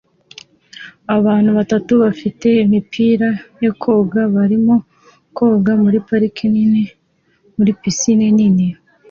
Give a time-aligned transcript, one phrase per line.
[1.17, 3.29] Abantu batatu bafite imipira
[3.63, 4.75] yo koga barimo
[5.37, 6.83] koga muri parike nini
[7.55, 8.67] muri pisine nini